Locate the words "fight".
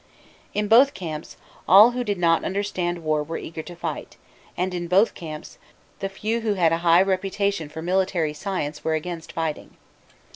3.75-4.17